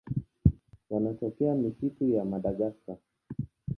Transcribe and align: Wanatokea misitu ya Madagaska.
Wanatokea 0.89 1.55
misitu 1.55 2.09
ya 2.09 2.25
Madagaska. 2.25 2.97